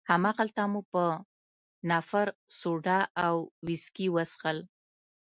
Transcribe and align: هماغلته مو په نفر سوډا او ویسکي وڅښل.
هماغلته 0.09 0.63
مو 0.71 0.81
په 0.91 1.03
نفر 1.89 2.27
سوډا 2.59 2.99
او 3.25 3.35
ویسکي 3.65 4.07
وڅښل. 4.11 4.57